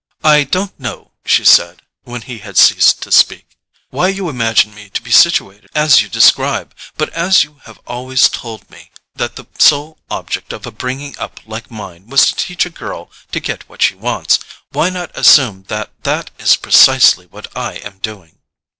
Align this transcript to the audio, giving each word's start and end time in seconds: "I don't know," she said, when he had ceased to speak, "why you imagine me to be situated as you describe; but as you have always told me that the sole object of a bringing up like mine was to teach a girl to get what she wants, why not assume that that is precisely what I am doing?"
"I 0.23 0.45
don't 0.45 0.79
know," 0.79 1.11
she 1.25 1.45
said, 1.45 1.83
when 2.05 2.23
he 2.23 2.39
had 2.39 2.57
ceased 2.57 3.03
to 3.03 3.11
speak, 3.11 3.55
"why 3.91 4.07
you 4.07 4.29
imagine 4.29 4.73
me 4.73 4.89
to 4.89 5.01
be 5.03 5.11
situated 5.11 5.69
as 5.75 6.01
you 6.01 6.09
describe; 6.09 6.73
but 6.97 7.09
as 7.09 7.43
you 7.43 7.61
have 7.65 7.79
always 7.85 8.27
told 8.27 8.67
me 8.71 8.89
that 9.13 9.35
the 9.35 9.45
sole 9.59 9.99
object 10.09 10.53
of 10.53 10.65
a 10.65 10.71
bringing 10.71 11.15
up 11.19 11.39
like 11.45 11.69
mine 11.69 12.07
was 12.07 12.25
to 12.25 12.35
teach 12.35 12.65
a 12.65 12.71
girl 12.71 13.11
to 13.31 13.39
get 13.39 13.69
what 13.69 13.83
she 13.83 13.93
wants, 13.93 14.39
why 14.71 14.89
not 14.89 15.15
assume 15.15 15.65
that 15.67 15.91
that 16.03 16.31
is 16.39 16.55
precisely 16.55 17.27
what 17.27 17.55
I 17.55 17.73
am 17.73 17.99
doing?" 17.99 18.39